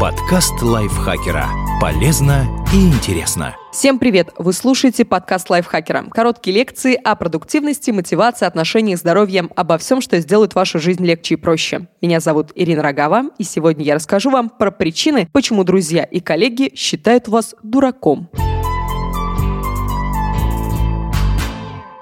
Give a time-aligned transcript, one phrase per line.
[0.00, 1.46] Подкаст лайфхакера.
[1.78, 3.54] Полезно и интересно.
[3.70, 4.30] Всем привет!
[4.38, 6.04] Вы слушаете подкаст лайфхакера.
[6.04, 11.36] Короткие лекции о продуктивности, мотивации, отношениях, здоровье, обо всем, что сделает вашу жизнь легче и
[11.36, 11.86] проще.
[12.00, 16.74] Меня зовут Ирина Рогава, и сегодня я расскажу вам про причины, почему друзья и коллеги
[16.74, 18.30] считают вас дураком.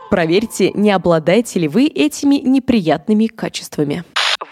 [0.08, 4.04] Проверьте, не обладаете ли вы этими неприятными качествами.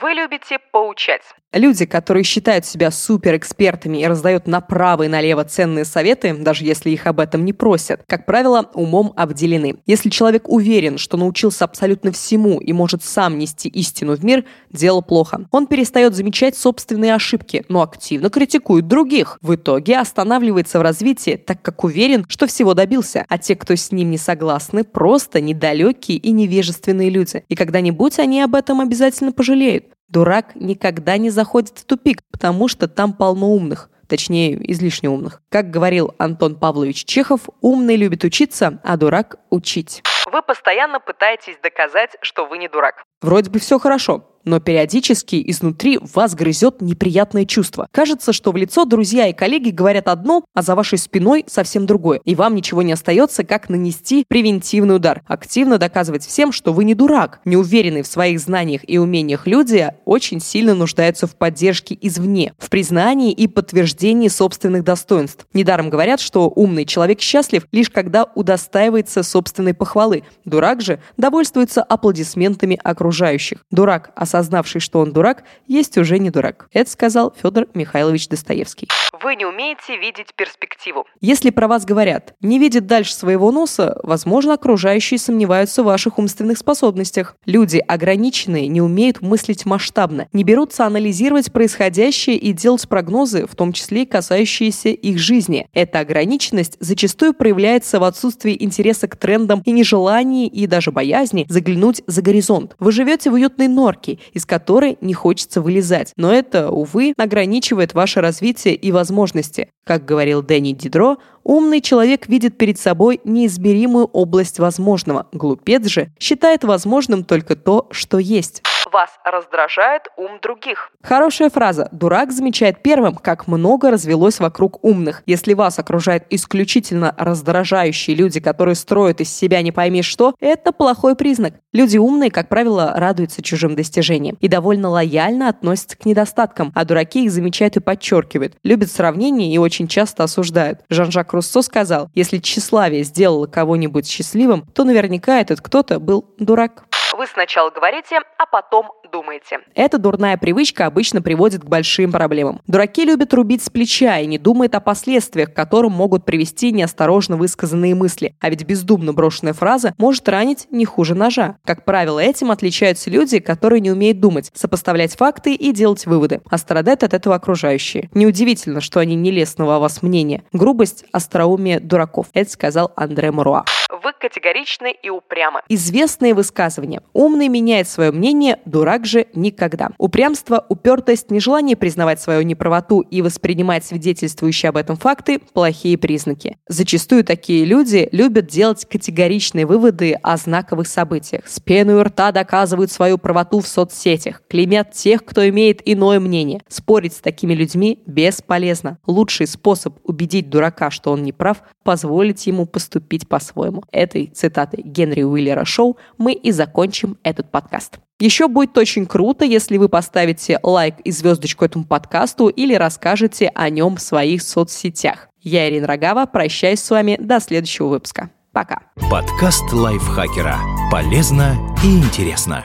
[0.02, 1.22] Вы любите поучать.
[1.56, 7.06] Люди, которые считают себя суперэкспертами и раздают направо и налево ценные советы, даже если их
[7.06, 9.76] об этом не просят, как правило, умом обделены.
[9.86, 15.00] Если человек уверен, что научился абсолютно всему и может сам нести истину в мир, дело
[15.00, 15.46] плохо.
[15.50, 19.38] Он перестает замечать собственные ошибки, но активно критикует других.
[19.40, 23.24] В итоге останавливается в развитии, так как уверен, что всего добился.
[23.30, 27.44] А те, кто с ним не согласны, просто недалекие и невежественные люди.
[27.48, 29.95] И когда-нибудь они об этом обязательно пожалеют.
[30.08, 35.42] Дурак никогда не заходит в тупик, потому что там полно умных точнее, излишне умных.
[35.48, 40.02] Как говорил Антон Павлович Чехов, умный любит учиться, а дурак– учить.
[40.30, 43.04] Вы постоянно пытаетесь доказать, что вы не дурак.
[43.22, 47.88] Вроде бы все хорошо, но периодически изнутри вас грызет неприятное чувство.
[47.90, 52.20] Кажется, что в лицо друзья и коллеги говорят одно, а за вашей спиной совсем другое.
[52.24, 55.22] И вам ничего не остается, как нанести превентивный удар.
[55.26, 57.40] Активно доказывать всем, что вы не дурак.
[57.44, 63.32] Неуверенные в своих знаниях и умениях люди очень сильно нуждаются в поддержке извне, в признании
[63.32, 65.46] и подтверждении собственных достоинств.
[65.52, 70.22] Недаром говорят, что умный человек счастлив лишь когда удостаивается собственной похвалы.
[70.44, 73.58] Дурак же довольствуется аплодисментами окружающих.
[73.70, 76.68] Дурак, осознавая осознавший, что он дурак, есть уже не дурак.
[76.72, 78.88] Это сказал Федор Михайлович Достоевский.
[79.22, 81.06] Вы не умеете видеть перспективу.
[81.20, 86.58] Если про вас говорят, не видит дальше своего носа, возможно, окружающие сомневаются в ваших умственных
[86.58, 87.36] способностях.
[87.46, 93.72] Люди ограниченные не умеют мыслить масштабно, не берутся анализировать происходящее и делать прогнозы, в том
[93.72, 95.68] числе и касающиеся их жизни.
[95.72, 102.02] Эта ограниченность зачастую проявляется в отсутствии интереса к трендам и нежелании и даже боязни заглянуть
[102.06, 102.76] за горизонт.
[102.78, 106.12] Вы живете в уютной норке, из которой не хочется вылезать.
[106.16, 109.68] Но это, увы, ограничивает ваше развитие и возможности.
[109.84, 115.28] Как говорил Дэнни Дидро, умный человек видит перед собой неизмеримую область возможного.
[115.32, 118.62] Глупец же считает возможным только то, что есть.
[118.96, 120.90] Вас раздражает ум других.
[121.02, 121.90] Хорошая фраза.
[121.92, 125.22] Дурак замечает первым, как много развелось вокруг умных.
[125.26, 131.14] Если вас окружают исключительно раздражающие люди, которые строят из себя не пойми что, это плохой
[131.14, 131.56] признак.
[131.74, 137.26] Люди умные, как правило, радуются чужим достижениям и довольно лояльно относятся к недостаткам, а дураки
[137.26, 140.80] их замечают и подчеркивают, любят сравнения и очень часто осуждают.
[140.88, 146.85] Жан-Жак Руссо сказал, если тщеславие сделало кого-нибудь счастливым, то наверняка этот кто-то был дурак.
[147.32, 149.60] Сначала говорите, а потом думаете.
[149.74, 152.60] Эта дурная привычка обычно приводит к большим проблемам.
[152.66, 157.36] Дураки любят рубить с плеча и не думают о последствиях, к которым могут привести неосторожно
[157.36, 158.36] высказанные мысли.
[158.40, 161.56] А ведь бездумно брошенная фраза может ранить не хуже ножа.
[161.64, 166.40] Как правило, этим отличаются люди, которые не умеют думать, сопоставлять факты и делать выводы.
[166.50, 168.10] А страдают от этого окружающие.
[168.14, 170.44] Неудивительно, что они нелестного о вас мнения.
[170.52, 172.26] Грубость, остроумие дураков.
[172.32, 173.64] Это сказал Андре Муруа.
[173.90, 175.60] Вы категоричны и упрямы.
[175.68, 177.02] Известные высказывания.
[177.12, 179.90] Умный меняет свое мнение, дурак же никогда.
[179.98, 186.56] Упрямство, упертость, нежелание признавать свою неправоту и воспринимать свидетельствующие об этом факты– плохие признаки.
[186.68, 191.46] Зачастую такие люди любят делать категоричные выводы о знаковых событиях.
[191.46, 196.60] С пеной у рта доказывают свою правоту в соцсетях, клеймят тех, кто имеет иное мнение.
[196.68, 198.98] Спорить с такими людьми бесполезно.
[199.06, 203.75] Лучший способ убедить дурака, что он не прав, позволить ему поступить по-своему.
[203.92, 207.98] Этой цитатой Генри Уиллера Шоу мы и закончим этот подкаст.
[208.18, 213.68] Еще будет очень круто, если вы поставите лайк и звездочку этому подкасту или расскажете о
[213.68, 215.28] нем в своих соцсетях.
[215.42, 218.30] Я, Ирина Рогава, прощаюсь с вами до следующего выпуска.
[218.52, 218.80] Пока.
[219.10, 220.56] Подкаст лайфхакера.
[220.90, 222.64] Полезно и интересно.